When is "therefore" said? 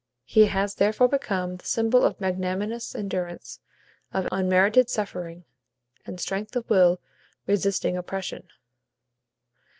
0.73-1.07